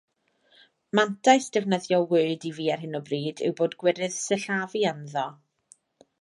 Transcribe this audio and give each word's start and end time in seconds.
Mantais 0.99 1.49
defnyddio 1.57 1.99
Word 2.13 2.47
i 2.51 2.53
fi 2.61 2.65
ar 2.77 2.81
hyn 2.85 3.01
o 3.01 3.03
bryd 3.11 3.45
yw 3.51 3.55
bod 3.61 3.77
gwirydd 3.85 4.17
sillafu 4.23 4.83
ynddo. 4.95 5.29